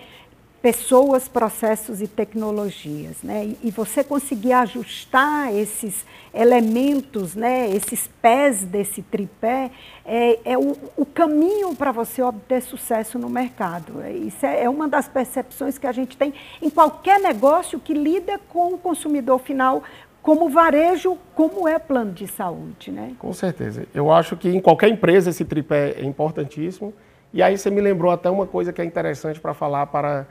pessoas, 0.62 1.28
processos 1.28 2.02
e 2.02 2.08
tecnologias, 2.08 3.24
né? 3.24 3.56
E, 3.64 3.72
você 3.72 4.04
conseguir 4.04 4.52
ajustar 4.52 5.54
esses 5.54 6.06
elementos, 6.34 7.34
né? 7.34 7.70
Esses 7.70 8.08
pés 8.22 8.66
desse 8.66 9.02
tripé 9.02 9.72
é, 10.06 10.40
é 10.44 10.58
o, 10.58 10.76
o, 10.98 11.06
caminho 11.06 11.74
para 11.76 11.94
você 11.94 12.22
obter 12.22 12.62
sucesso 12.62 13.18
no 13.18 13.30
mercado. 13.30 14.02
É, 14.02 14.12
isso 14.12 14.46
é, 14.46 14.64
é 14.64 14.70
uma 14.70 14.88
das 14.88 15.08
percepções 15.08 15.78
que 15.78 15.88
a 15.88 15.94
gente 15.94 16.18
tem 16.18 16.34
em 16.62 16.70
qualquer 16.70 17.22
negócio 17.22 17.80
que 17.80 17.94
lida 17.94 18.38
com 18.50 18.74
o 18.74 18.78
consumidor 18.78 19.40
final, 19.40 19.82
como 20.22 20.50
varejo, 20.50 21.18
como 21.34 21.70
é 21.70 21.80
plano 21.80 22.12
de 22.12 22.28
saúde, 22.28 22.92
né? 22.92 23.14
Com 23.18 23.32
certeza. 23.32 23.88
Eu 23.94 24.12
acho 24.12 24.36
que 24.36 24.50
em 24.50 24.60
qualquer 24.60 24.90
empresa 24.90 25.30
esse 25.30 25.46
tripé 25.46 25.92
é 25.98 26.04
importantíssimo. 26.04 26.94
E 27.32 27.42
aí 27.42 27.58
você 27.58 27.70
me 27.70 27.80
lembrou 27.80 28.12
até 28.12 28.30
uma 28.30 28.46
coisa 28.46 28.74
que 28.74 28.82
é 28.82 28.86
interessante 28.86 29.40
para 29.40 29.54
falar 29.54 29.86
para 29.86 30.28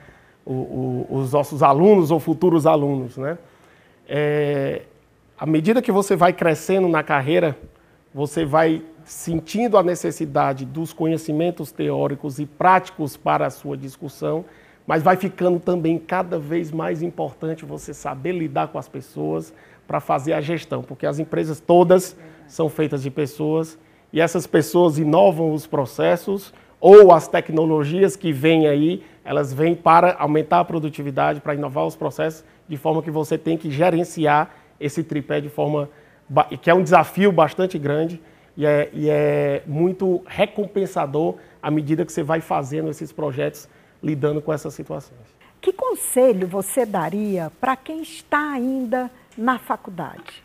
o, 0.52 1.06
os 1.10 1.32
nossos 1.32 1.62
alunos 1.62 2.10
ou 2.10 2.18
futuros 2.18 2.66
alunos. 2.66 3.16
Né? 3.16 3.38
É, 4.08 4.82
à 5.38 5.46
medida 5.46 5.82
que 5.82 5.92
você 5.92 6.16
vai 6.16 6.32
crescendo 6.32 6.88
na 6.88 7.02
carreira, 7.02 7.56
você 8.14 8.44
vai 8.44 8.82
sentindo 9.04 9.76
a 9.78 9.82
necessidade 9.82 10.64
dos 10.64 10.92
conhecimentos 10.92 11.70
teóricos 11.70 12.38
e 12.38 12.46
práticos 12.46 13.16
para 13.16 13.46
a 13.46 13.50
sua 13.50 13.76
discussão, 13.76 14.44
mas 14.86 15.02
vai 15.02 15.16
ficando 15.16 15.60
também 15.60 15.98
cada 15.98 16.38
vez 16.38 16.70
mais 16.70 17.02
importante 17.02 17.64
você 17.64 17.92
saber 17.92 18.32
lidar 18.32 18.68
com 18.68 18.78
as 18.78 18.88
pessoas 18.88 19.52
para 19.86 20.00
fazer 20.00 20.32
a 20.32 20.40
gestão, 20.40 20.82
porque 20.82 21.06
as 21.06 21.18
empresas 21.18 21.60
todas 21.60 22.16
são 22.46 22.68
feitas 22.68 23.02
de 23.02 23.10
pessoas 23.10 23.78
e 24.12 24.20
essas 24.20 24.46
pessoas 24.46 24.98
inovam 24.98 25.52
os 25.52 25.66
processos 25.66 26.52
ou 26.80 27.12
as 27.12 27.26
tecnologias 27.28 28.16
que 28.16 28.32
vêm 28.32 28.66
aí, 28.66 29.02
elas 29.28 29.52
vêm 29.52 29.74
para 29.74 30.16
aumentar 30.18 30.60
a 30.60 30.64
produtividade, 30.64 31.38
para 31.38 31.54
inovar 31.54 31.84
os 31.84 31.94
processos, 31.94 32.42
de 32.66 32.78
forma 32.78 33.02
que 33.02 33.10
você 33.10 33.36
tem 33.36 33.58
que 33.58 33.70
gerenciar 33.70 34.54
esse 34.80 35.04
tripé 35.04 35.38
de 35.38 35.50
forma 35.50 35.90
que 36.62 36.70
é 36.70 36.74
um 36.74 36.82
desafio 36.82 37.30
bastante 37.30 37.78
grande 37.78 38.18
e 38.56 38.64
é, 38.64 38.88
e 38.90 39.10
é 39.10 39.62
muito 39.66 40.22
recompensador 40.26 41.34
à 41.62 41.70
medida 41.70 42.06
que 42.06 42.12
você 42.12 42.22
vai 42.22 42.40
fazendo 42.40 42.88
esses 42.88 43.12
projetos 43.12 43.68
lidando 44.02 44.40
com 44.40 44.50
essas 44.50 44.72
situações. 44.72 45.20
Que 45.60 45.74
conselho 45.74 46.48
você 46.48 46.86
daria 46.86 47.52
para 47.60 47.76
quem 47.76 48.00
está 48.00 48.52
ainda 48.52 49.10
na 49.36 49.58
faculdade? 49.58 50.42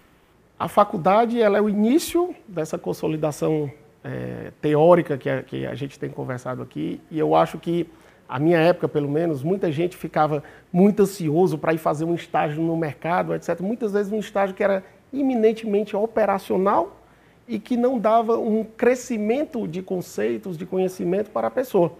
A 0.60 0.68
faculdade 0.68 1.42
ela 1.42 1.58
é 1.58 1.62
o 1.62 1.70
início 1.70 2.36
dessa 2.46 2.78
consolidação 2.78 3.72
é, 4.04 4.52
teórica 4.62 5.18
que 5.18 5.30
a, 5.30 5.42
que 5.42 5.66
a 5.66 5.74
gente 5.74 5.98
tem 5.98 6.10
conversado 6.10 6.62
aqui 6.62 7.00
e 7.10 7.18
eu 7.18 7.34
acho 7.34 7.58
que 7.58 7.88
a 8.34 8.40
minha 8.40 8.58
época, 8.58 8.90
pelo 8.90 9.08
menos, 9.08 9.44
muita 9.44 9.72
gente 9.72 9.96
ficava 9.96 10.44
muito 10.72 11.04
ansioso 11.04 11.56
para 11.56 11.72
ir 11.72 11.78
fazer 11.78 12.04
um 12.04 12.16
estágio 12.16 12.64
no 12.64 12.76
mercado, 12.76 13.36
etc. 13.36 13.60
Muitas 13.60 13.94
vezes 13.94 14.12
um 14.12 14.18
estágio 14.18 14.56
que 14.56 14.64
era 14.64 14.84
eminentemente 15.14 15.96
operacional 15.96 17.00
e 17.48 17.60
que 17.60 17.78
não 17.78 18.00
dava 18.00 18.40
um 18.40 18.64
crescimento 18.64 19.68
de 19.68 19.84
conceitos, 19.84 20.58
de 20.58 20.66
conhecimento 20.66 21.30
para 21.30 21.46
a 21.46 21.52
pessoa. 21.52 21.94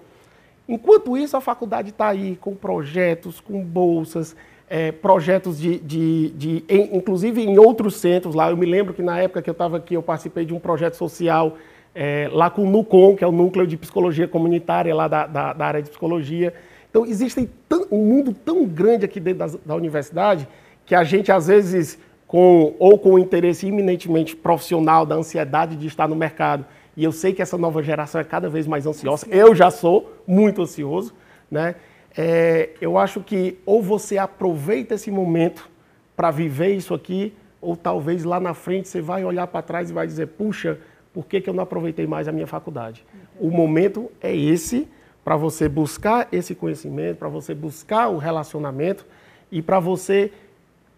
Enquanto 0.68 1.16
isso, 1.16 1.38
a 1.38 1.42
faculdade 1.42 1.92
está 1.92 2.08
aí 2.08 2.36
com 2.42 2.56
projetos, 2.56 3.40
com 3.40 3.64
bolsas, 3.64 4.36
é, 4.68 4.92
projetos 4.92 5.60
de, 5.60 5.78
de, 5.82 6.30
de 6.32 6.66
em, 6.68 6.98
inclusive 6.98 7.44
em 7.44 7.60
outros 7.60 7.98
centros 7.98 8.34
lá. 8.34 8.50
Eu 8.50 8.58
me 8.58 8.66
lembro 8.66 8.92
que 8.96 9.04
na 9.04 9.20
época 9.20 9.40
que 9.44 9.52
eu 9.52 9.54
estava 9.54 9.78
aqui, 9.78 9.94
eu 9.94 10.02
participei 10.02 10.46
de 10.46 10.54
um 10.56 10.60
projeto 10.60 10.96
social 10.96 11.58
é, 11.96 12.30
lá 12.32 12.50
com 12.50 12.64
o 12.64 12.70
NUCOM, 12.70 13.16
que 13.16 13.24
é 13.24 13.28
o 13.28 13.32
Núcleo 13.32 13.68
de 13.68 13.78
Psicologia 13.78 14.28
Comunitária 14.28 14.94
lá 14.94 15.08
da, 15.08 15.28
da, 15.28 15.54
da 15.54 15.66
área 15.66 15.82
de 15.82 15.90
psicologia. 15.90 16.54
Então, 16.90 17.06
existe 17.06 17.50
um 17.92 17.98
mundo 17.98 18.34
tão 18.34 18.66
grande 18.66 19.06
aqui 19.06 19.20
dentro 19.20 19.40
da, 19.40 19.60
da 19.66 19.76
universidade 19.76 20.48
que 20.86 20.94
a 20.94 21.04
gente, 21.04 21.32
às 21.32 21.48
vezes, 21.48 21.98
com, 22.28 22.76
ou 22.80 22.98
com 22.98 23.14
o 23.14 23.20
interesse 23.20 23.68
eminentemente 23.68 24.36
profissional 24.36 25.06
da 25.06 25.16
ansiedade 25.16 25.76
de 25.76 25.88
estar 25.88 26.08
no 26.08 26.16
mercado. 26.16 26.66
E 26.96 27.04
eu 27.04 27.12
sei 27.12 27.34
que 27.34 27.42
essa 27.42 27.58
nova 27.58 27.82
geração 27.82 28.20
é 28.22 28.24
cada 28.24 28.50
vez 28.50 28.68
mais 28.68 28.86
ansiosa. 28.86 29.26
Eu 29.30 29.56
já 29.56 29.72
sou 29.72 30.14
muito 30.28 30.62
ansioso, 30.62 31.14
né? 31.50 31.76
É, 32.16 32.70
eu 32.80 32.98
acho 32.98 33.22
que 33.22 33.58
ou 33.66 33.82
você 33.82 34.18
aproveita 34.18 34.94
esse 34.94 35.10
momento 35.10 35.68
para 36.16 36.30
viver 36.30 36.76
isso 36.76 36.94
aqui, 36.94 37.34
ou 37.60 37.76
talvez 37.76 38.24
lá 38.24 38.40
na 38.40 38.54
frente 38.54 38.88
você 38.88 39.02
vai 39.02 39.26
olhar 39.26 39.48
para 39.48 39.64
trás 39.64 39.90
e 39.90 39.94
vai 39.94 40.06
dizer, 40.06 40.28
puxa, 40.28 40.78
por 41.14 41.26
que, 41.26 41.40
que 41.40 41.50
eu 41.50 41.54
não 41.54 41.64
aproveitei 41.64 42.08
mais 42.08 42.28
a 42.28 42.32
minha 42.32 42.48
faculdade? 42.48 43.06
O 43.40 43.52
momento 43.52 44.12
é 44.20 44.36
esse 44.36 44.88
para 45.24 45.38
você 45.38 45.70
buscar 45.70 46.28
esse 46.32 46.56
conhecimento, 46.56 47.18
para 47.18 47.30
você 47.30 47.54
buscar 47.54 48.10
o 48.10 48.18
relacionamento 48.18 49.06
e 49.52 49.62
para 49.62 49.80
você 49.80 50.32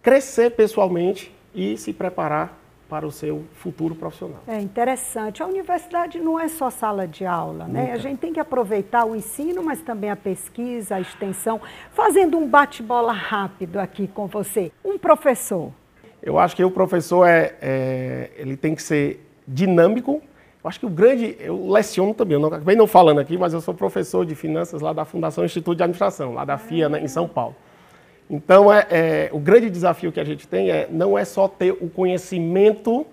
crescer 0.01 0.51
pessoalmente 0.51 1.33
e 1.53 1.77
se 1.77 1.93
preparar 1.93 2.57
para 2.87 3.05
o 3.05 3.11
seu 3.11 3.43
futuro 3.53 3.95
profissional. 3.95 4.41
É 4.47 4.59
interessante. 4.59 5.41
A 5.41 5.47
universidade 5.47 6.19
não 6.19 6.39
é 6.39 6.47
só 6.47 6.69
sala 6.69 7.07
de 7.07 7.25
aula, 7.25 7.67
né? 7.67 7.91
A 7.91 7.97
gente 7.97 8.19
tem 8.19 8.31
que 8.31 8.39
aproveitar 8.39 9.05
o 9.05 9.15
ensino, 9.15 9.63
mas 9.63 9.81
também 9.81 10.09
a 10.09 10.15
pesquisa, 10.15 10.95
a 10.95 11.01
extensão. 11.01 11.59
Fazendo 11.91 12.37
um 12.37 12.47
bate-bola 12.47 13.11
rápido 13.11 13.77
aqui 13.77 14.07
com 14.07 14.27
você. 14.27 14.71
Um 14.83 14.97
professor. 14.97 15.71
Eu 16.21 16.37
acho 16.37 16.55
que 16.55 16.63
o 16.63 16.69
professor 16.71 17.25
é, 17.25 17.55
é 17.61 18.31
ele 18.37 18.55
tem 18.55 18.75
que 18.75 18.83
ser 18.83 19.24
dinâmico. 19.47 20.21
Eu 20.63 20.67
acho 20.67 20.79
que 20.79 20.85
o 20.85 20.89
grande, 20.89 21.35
eu 21.39 21.69
leciono 21.69 22.13
também, 22.13 22.33
eu 22.33 22.39
não, 22.39 22.47
acabei 22.47 22.75
não 22.75 22.87
falando 22.87 23.19
aqui, 23.19 23.37
mas 23.37 23.53
eu 23.53 23.61
sou 23.61 23.73
professor 23.73 24.25
de 24.25 24.33
finanças 24.33 24.81
lá 24.81 24.93
da 24.93 25.05
Fundação 25.05 25.45
Instituto 25.45 25.77
de 25.77 25.83
Administração, 25.83 26.33
lá 26.33 26.43
da 26.43 26.57
FIA, 26.57 26.89
né, 26.89 27.01
em 27.01 27.07
São 27.07 27.27
Paulo. 27.27 27.55
Então, 28.29 28.73
é, 28.73 28.87
é, 28.89 29.29
o 29.31 29.39
grande 29.39 29.69
desafio 29.69 30.11
que 30.11 30.19
a 30.19 30.23
gente 30.23 30.47
tem 30.47 30.71
é 30.71 30.87
não 30.89 31.17
é 31.17 31.23
só 31.23 31.47
ter 31.47 31.71
o 31.71 31.87
conhecimento 31.89 33.05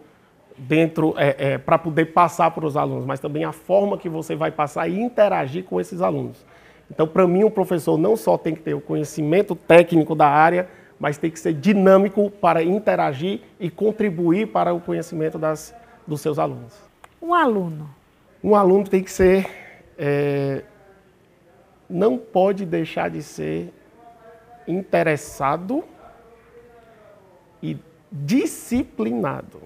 dentro 0.56 1.14
é, 1.18 1.52
é, 1.52 1.58
para 1.58 1.76
poder 1.76 2.06
passar 2.06 2.50
para 2.50 2.64
os 2.64 2.76
alunos, 2.76 3.04
mas 3.04 3.20
também 3.20 3.44
a 3.44 3.52
forma 3.52 3.98
que 3.98 4.08
você 4.08 4.34
vai 4.34 4.50
passar 4.50 4.88
e 4.88 4.98
interagir 4.98 5.64
com 5.64 5.80
esses 5.80 6.00
alunos. 6.00 6.44
Então, 6.90 7.06
para 7.06 7.26
mim, 7.26 7.44
o 7.44 7.50
professor 7.50 7.98
não 7.98 8.16
só 8.16 8.36
tem 8.36 8.54
que 8.54 8.60
ter 8.60 8.74
o 8.74 8.80
conhecimento 8.80 9.54
técnico 9.54 10.14
da 10.14 10.28
área, 10.28 10.68
mas 10.98 11.18
tem 11.18 11.30
que 11.30 11.40
ser 11.40 11.52
dinâmico 11.52 12.30
para 12.30 12.62
interagir 12.62 13.40
e 13.58 13.68
contribuir 13.70 14.48
para 14.48 14.72
o 14.72 14.80
conhecimento 14.80 15.38
das, 15.38 15.74
dos 16.06 16.20
seus 16.20 16.38
alunos. 16.38 16.74
Um 17.20 17.34
aluno. 17.34 17.88
Um 18.42 18.54
aluno 18.54 18.84
tem 18.84 19.02
que 19.02 19.10
ser. 19.10 19.48
É, 19.96 20.64
não 21.88 22.16
pode 22.18 22.64
deixar 22.64 23.10
de 23.10 23.22
ser 23.22 23.72
interessado 24.66 25.84
e 27.62 27.76
disciplinado. 28.10 29.60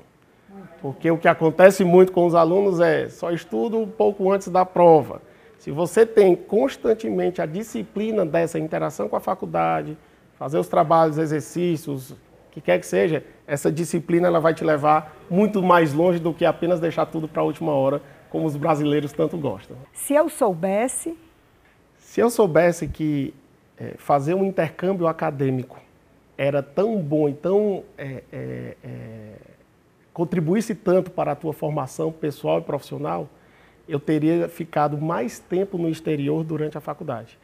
Porque 0.80 1.10
o 1.10 1.18
que 1.18 1.28
acontece 1.28 1.84
muito 1.84 2.12
com 2.12 2.26
os 2.26 2.34
alunos 2.34 2.80
é 2.80 3.08
só 3.08 3.30
estudo 3.30 3.78
um 3.78 3.88
pouco 3.88 4.30
antes 4.30 4.48
da 4.48 4.64
prova. 4.64 5.22
Se 5.58 5.70
você 5.70 6.04
tem 6.04 6.36
constantemente 6.36 7.40
a 7.40 7.46
disciplina 7.46 8.24
dessa 8.24 8.58
interação 8.58 9.08
com 9.08 9.16
a 9.16 9.20
faculdade, 9.20 9.96
fazer 10.38 10.58
os 10.58 10.68
trabalhos, 10.68 11.18
exercícios, 11.18 12.10
o 12.10 12.16
que 12.52 12.60
quer 12.60 12.78
que 12.78 12.86
seja, 12.86 13.24
essa 13.46 13.70
disciplina 13.70 14.26
ela 14.26 14.40
vai 14.40 14.54
te 14.54 14.64
levar 14.64 15.16
muito 15.30 15.62
mais 15.62 15.92
longe 15.92 16.18
do 16.18 16.34
que 16.34 16.44
apenas 16.44 16.80
deixar 16.80 17.06
tudo 17.06 17.28
para 17.28 17.42
a 17.42 17.44
última 17.44 17.72
hora, 17.72 18.02
como 18.30 18.46
os 18.46 18.56
brasileiros 18.56 19.12
tanto 19.12 19.38
gostam. 19.38 19.76
Se 19.92 20.14
eu 20.14 20.28
soubesse. 20.28 21.16
Se 21.98 22.20
eu 22.20 22.28
soubesse 22.28 22.88
que 22.88 23.32
é, 23.78 23.94
fazer 23.98 24.34
um 24.34 24.44
intercâmbio 24.44 25.06
acadêmico 25.06 25.80
era 26.36 26.62
tão 26.62 27.00
bom 27.00 27.28
e 27.28 27.34
tão 27.34 27.82
é, 27.96 28.22
é, 28.32 28.74
contribuísse 30.12 30.74
tanto 30.74 31.10
para 31.10 31.32
a 31.32 31.34
tua 31.34 31.52
formação 31.52 32.12
pessoal 32.12 32.58
e 32.58 32.62
profissional, 32.62 33.28
eu 33.88 34.00
teria 34.00 34.48
ficado 34.48 34.98
mais 34.98 35.38
tempo 35.38 35.78
no 35.78 35.88
exterior 35.88 36.42
durante 36.42 36.76
a 36.76 36.80
faculdade. 36.80 37.38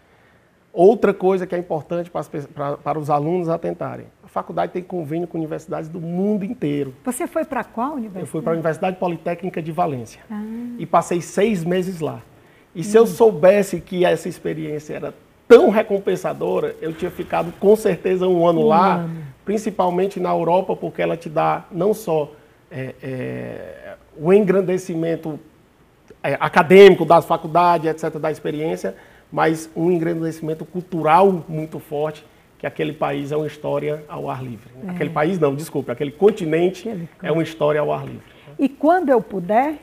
Outra 0.73 1.13
coisa 1.13 1.47
que 1.47 1.55
é 1.55 1.59
importante 1.59 2.11
para, 2.11 2.25
para, 2.55 2.77
para, 2.79 2.99
os 2.99 3.11
alunos 3.11 3.49
atentarem: 3.49 4.07
faculdade 4.33 4.73
tem 4.73 4.83
convênio 4.83 5.29
com 5.29 5.37
universidades 5.37 5.91
do 5.91 6.01
mundo 6.01 6.43
inteiro. 6.43 6.95
Você 7.05 7.27
foi 7.27 7.45
para 7.45 7.63
qual 7.63 7.93
universidade? 7.93 8.25
Eu 8.25 8.27
fui 8.27 8.41
para 8.41 8.53
a 8.53 8.55
Universidade 8.55 8.97
Politécnica 8.97 9.61
de 9.61 9.71
Valência 9.71 10.23
ah. 10.31 10.43
e 10.79 10.87
passei 10.87 11.21
seis 11.21 11.63
meses 11.63 12.01
lá. 12.01 12.23
E 12.75 12.81
hum. 12.81 12.83
se 12.83 12.97
eu 12.97 13.07
soubesse 13.07 13.79
que 13.79 14.07
essa 14.07 14.31
experiência 14.31 14.95
era 14.95 15.15
tão 15.47 15.69
recompensadora, 15.69 16.75
eu 16.81 16.95
tinha 16.95 17.11
ficado 17.11 17.53
com 17.61 17.77
certeza 17.77 18.27
um 18.27 18.47
ano 18.49 18.63
um 18.63 18.69
lá, 18.69 18.95
ano. 18.95 19.23
principalmente 19.45 20.19
na 20.19 20.31
Europa, 20.31 20.75
porque 20.75 21.03
ela 21.03 21.15
te 21.17 21.29
dá 21.29 21.67
não 21.71 21.93
só 21.93 22.33
é, 22.71 22.95
é, 23.03 23.95
o 24.17 24.33
engrandecimento 24.33 25.39
é, 26.23 26.39
acadêmico 26.41 27.05
das 27.05 27.27
faculdades, 27.27 27.87
etc., 27.87 28.19
da 28.19 28.31
experiência, 28.31 28.97
mas 29.31 29.69
um 29.77 29.91
engrandecimento 29.91 30.65
cultural 30.65 31.45
muito 31.47 31.79
forte, 31.79 32.25
que 32.63 32.67
aquele 32.69 32.93
país 32.93 33.33
é 33.33 33.37
uma 33.37 33.49
história 33.49 34.05
ao 34.09 34.31
ar 34.31 34.41
livre. 34.41 34.71
É. 34.87 34.91
Aquele 34.91 35.11
país 35.11 35.37
não, 35.37 35.53
desculpe, 35.53 35.91
aquele 35.91 36.13
continente 36.13 36.89
aquele... 36.89 37.09
é 37.21 37.33
uma 37.33 37.43
história 37.43 37.81
ao 37.81 37.93
ar 37.93 38.07
livre. 38.07 38.23
E 38.57 38.69
quando 38.69 39.09
eu 39.09 39.21
puder, 39.21 39.79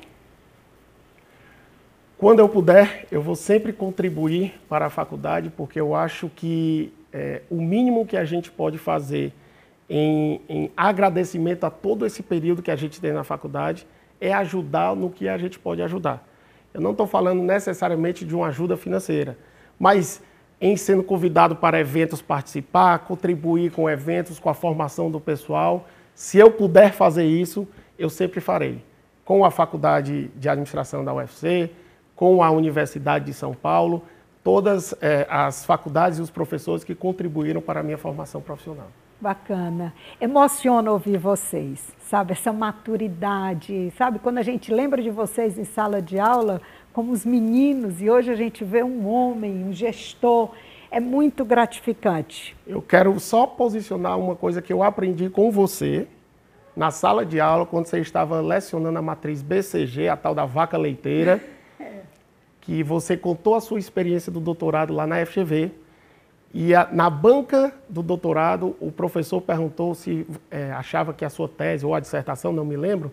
quando 2.18 2.40
eu 2.40 2.48
puder, 2.48 3.06
eu 3.12 3.22
vou 3.22 3.36
sempre 3.36 3.74
contribuir 3.74 4.54
para 4.70 4.86
a 4.86 4.90
faculdade, 4.90 5.50
porque 5.50 5.78
eu 5.78 5.94
acho 5.94 6.32
que 6.34 6.94
é, 7.12 7.42
o 7.50 7.56
mínimo 7.56 8.06
que 8.06 8.16
a 8.16 8.24
gente 8.24 8.50
pode 8.50 8.78
fazer 8.78 9.34
em, 9.90 10.40
em, 10.48 10.72
agradecimento 10.78 11.66
a 11.66 11.70
todo 11.70 12.06
esse 12.06 12.24
período 12.24 12.62
que 12.62 12.72
a 12.72 12.78
gente 12.78 13.02
tem 13.02 13.12
na 13.12 13.26
faculdade 13.26 13.86
é 14.22 14.32
ajudar 14.32 14.96
no 14.96 15.10
que 15.10 15.28
a 15.28 15.38
gente 15.38 15.60
pode 15.60 15.82
ajudar. 15.82 16.26
Eu 16.74 16.80
não 16.80 16.92
estou 16.92 17.08
falando 17.08 17.44
necessariamente 17.44 18.24
de 18.24 18.34
uma 18.34 18.48
ajuda 18.48 18.78
financeira, 18.78 19.38
mas 19.78 20.22
em 20.62 20.76
sendo 20.76 21.04
convidado 21.04 21.56
para 21.56 21.80
eventos 21.80 22.22
participar, 22.22 23.00
contribuir 23.00 23.72
com 23.72 23.90
eventos, 23.90 24.40
com 24.40 24.50
a 24.50 24.54
formação 24.54 25.10
do 25.10 25.20
pessoal. 25.20 25.88
Se 26.14 26.38
eu 26.38 26.52
puder 26.52 26.94
fazer 26.94 27.26
isso, 27.26 27.68
eu 27.98 28.10
sempre 28.10 28.42
farei. 28.42 28.84
Com 29.24 29.46
a 29.46 29.52
Faculdade 29.52 30.30
de 30.36 30.50
Administração 30.50 31.06
da 31.06 31.14
UFC, 31.14 31.70
com 32.16 32.44
a 32.44 32.52
Universidade 32.52 33.26
de 33.26 33.34
São 33.34 33.54
Paulo, 33.54 34.04
todas 34.44 34.94
eh, 35.02 35.26
as 35.30 35.66
faculdades 35.66 36.20
e 36.20 36.22
os 36.22 36.30
professores 36.30 36.84
que 36.84 36.96
contribuíram 36.96 37.62
para 37.62 37.80
a 37.80 37.84
minha 37.84 37.98
formação 37.98 38.42
profissional. 38.42 38.88
Bacana. 39.22 39.94
Emociona 40.20 40.92
ouvir 40.92 41.18
vocês, 41.18 41.94
sabe? 42.00 42.32
Essa 42.32 42.54
maturidade, 42.54 43.92
sabe? 43.98 44.18
Quando 44.18 44.38
a 44.38 44.42
gente 44.42 44.74
lembra 44.74 45.02
de 45.02 45.10
vocês 45.10 45.58
em 45.58 45.66
sala 45.66 46.02
de 46.02 46.18
aula, 46.18 46.62
como 46.94 47.12
os 47.12 47.26
meninos, 47.26 48.02
e 48.02 48.10
hoje 48.10 48.32
a 48.32 48.36
gente 48.36 48.64
vê 48.64 48.84
um 48.84 49.08
homem, 49.08 49.64
um 49.64 49.74
gestor, 49.74 50.52
é 50.92 51.00
muito 51.00 51.46
gratificante. 51.46 52.56
Eu 52.66 52.82
quero 52.82 53.20
só 53.20 53.46
posicionar 53.46 54.18
uma 54.18 54.36
coisa 54.36 54.62
que 54.62 54.74
eu 54.74 54.82
aprendi 54.82 55.30
com 55.30 55.52
você 55.52 56.08
na 56.76 56.92
sala 56.92 57.26
de 57.26 57.40
aula, 57.40 57.66
quando 57.66 57.86
você 57.86 58.00
estava 58.00 58.42
lecionando 58.42 58.98
a 58.98 59.02
matriz 59.02 59.42
BCG, 59.42 60.08
a 60.08 60.16
tal 60.16 60.34
da 60.34 60.46
vaca 60.46 60.78
leiteira, 60.78 61.42
que 62.62 62.84
você 62.84 63.18
contou 63.18 63.56
a 63.56 63.62
sua 63.62 63.80
experiência 63.80 64.32
do 64.32 64.40
doutorado 64.40 64.94
lá 64.94 65.06
na 65.06 65.26
FGV 65.26 65.72
e 66.54 66.74
a, 66.74 66.88
na 66.92 67.10
banca 67.10 67.74
do 67.88 68.02
doutorado, 68.02 68.76
o 68.80 68.92
professor 68.92 69.40
perguntou 69.40 69.94
se 69.94 70.26
é, 70.50 70.72
achava 70.72 71.14
que 71.14 71.24
a 71.24 71.30
sua 71.30 71.48
tese 71.48 71.86
ou 71.86 71.94
a 71.94 72.00
dissertação, 72.00 72.52
não 72.52 72.66
me 72.66 72.76
lembro, 72.76 73.12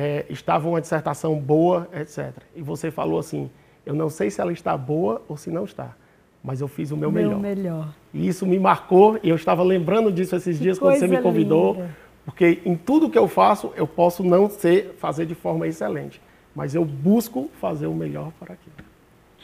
é, 0.00 0.24
estava 0.30 0.68
uma 0.68 0.80
dissertação 0.80 1.34
boa, 1.34 1.88
etc. 1.92 2.30
E 2.54 2.62
você 2.62 2.88
falou 2.88 3.18
assim: 3.18 3.50
eu 3.84 3.96
não 3.96 4.08
sei 4.08 4.30
se 4.30 4.40
ela 4.40 4.52
está 4.52 4.76
boa 4.76 5.20
ou 5.28 5.36
se 5.36 5.50
não 5.50 5.64
está, 5.64 5.96
mas 6.40 6.60
eu 6.60 6.68
fiz 6.68 6.92
o 6.92 6.96
meu, 6.96 7.10
meu 7.10 7.24
melhor. 7.24 7.40
melhor. 7.40 7.94
E 8.14 8.28
isso 8.28 8.46
me 8.46 8.60
marcou 8.60 9.18
e 9.24 9.28
eu 9.28 9.34
estava 9.34 9.60
lembrando 9.64 10.12
disso 10.12 10.36
esses 10.36 10.56
que 10.56 10.62
dias 10.62 10.78
quando 10.78 10.96
você 10.96 11.08
me 11.08 11.20
convidou, 11.20 11.72
linda. 11.72 11.96
porque 12.24 12.60
em 12.64 12.76
tudo 12.76 13.10
que 13.10 13.18
eu 13.18 13.26
faço 13.26 13.72
eu 13.74 13.88
posso 13.88 14.22
não 14.22 14.48
ser 14.48 14.94
fazer 15.00 15.26
de 15.26 15.34
forma 15.34 15.66
excelente, 15.66 16.22
mas 16.54 16.76
eu 16.76 16.84
busco 16.84 17.50
fazer 17.60 17.88
o 17.88 17.94
melhor 17.94 18.30
para 18.38 18.54
aquilo. 18.54 18.76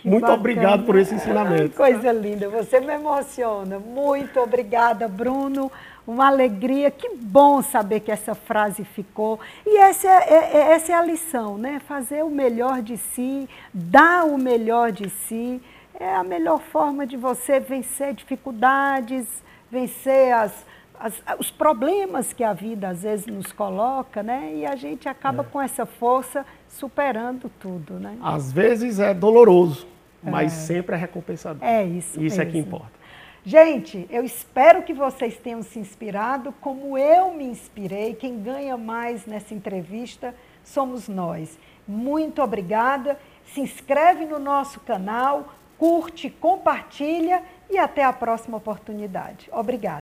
Muito 0.04 0.20
bacana. 0.20 0.38
obrigado 0.38 0.84
por 0.84 0.96
esse 0.96 1.14
ensinamento. 1.14 1.76
Coisa 1.76 2.12
linda, 2.12 2.48
você 2.48 2.78
me 2.78 2.92
emociona. 2.92 3.78
Muito 3.80 4.38
obrigada, 4.38 5.08
Bruno. 5.08 5.72
Uma 6.06 6.28
alegria, 6.28 6.90
que 6.90 7.16
bom 7.16 7.62
saber 7.62 8.00
que 8.00 8.10
essa 8.10 8.34
frase 8.34 8.84
ficou. 8.84 9.40
E 9.66 9.78
essa 9.78 10.06
é, 10.06 10.10
é, 10.10 10.56
é, 10.56 10.72
essa 10.72 10.92
é 10.92 10.94
a 10.94 11.02
lição, 11.02 11.56
né? 11.56 11.80
Fazer 11.88 12.22
o 12.22 12.30
melhor 12.30 12.82
de 12.82 12.98
si, 12.98 13.48
dar 13.72 14.26
o 14.26 14.36
melhor 14.36 14.92
de 14.92 15.08
si. 15.08 15.62
É 15.98 16.14
a 16.14 16.24
melhor 16.24 16.60
forma 16.60 17.06
de 17.06 17.16
você 17.16 17.58
vencer 17.58 18.12
dificuldades, 18.14 19.26
vencer 19.70 20.32
as, 20.32 20.66
as, 20.98 21.22
os 21.38 21.50
problemas 21.50 22.32
que 22.32 22.44
a 22.44 22.52
vida 22.52 22.88
às 22.88 23.02
vezes 23.02 23.26
nos 23.26 23.52
coloca, 23.52 24.22
né? 24.22 24.52
E 24.56 24.66
a 24.66 24.76
gente 24.76 25.08
acaba 25.08 25.42
é. 25.42 25.46
com 25.46 25.60
essa 25.60 25.86
força 25.86 26.44
superando 26.68 27.50
tudo, 27.60 27.94
né? 27.94 28.18
Às 28.22 28.52
vezes 28.52 28.98
é 28.98 29.14
doloroso, 29.14 29.86
mas 30.22 30.52
é. 30.52 30.56
sempre 30.56 30.96
é 30.96 30.98
recompensador. 30.98 31.66
É 31.66 31.84
isso. 31.84 32.20
Isso 32.20 32.36
mesmo. 32.36 32.42
é 32.42 32.46
que 32.46 32.58
importa. 32.58 33.03
Gente, 33.46 34.06
eu 34.08 34.24
espero 34.24 34.82
que 34.82 34.94
vocês 34.94 35.36
tenham 35.36 35.62
se 35.62 35.78
inspirado 35.78 36.50
como 36.62 36.96
eu 36.96 37.34
me 37.34 37.44
inspirei. 37.44 38.14
Quem 38.14 38.40
ganha 38.42 38.74
mais 38.78 39.26
nessa 39.26 39.52
entrevista 39.52 40.34
somos 40.64 41.08
nós. 41.08 41.58
Muito 41.86 42.40
obrigada. 42.40 43.20
Se 43.52 43.60
inscreve 43.60 44.24
no 44.24 44.38
nosso 44.38 44.80
canal, 44.80 45.52
curte, 45.76 46.30
compartilha 46.30 47.42
e 47.68 47.76
até 47.76 48.02
a 48.02 48.14
próxima 48.14 48.56
oportunidade. 48.56 49.50
Obrigada. 49.52 49.92